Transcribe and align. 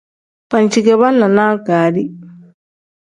Banci 0.49 0.79
ge 0.85 0.93
banlanaa 1.01 1.53
gaari. 1.67 2.03